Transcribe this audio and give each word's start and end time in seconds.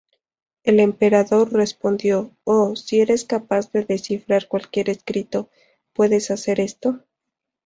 El 0.63 0.79
emperador 0.79 1.53
respondió: 1.53 2.35
"Oh, 2.43 2.75
si 2.75 3.01
eres 3.01 3.23
capaz 3.23 3.71
de 3.71 3.85
descifrar 3.85 4.47
cualquier 4.47 4.89
escrito, 4.89 5.51
¿puedes 5.93 6.31
hacer 6.31 6.59
esto? 6.59 7.05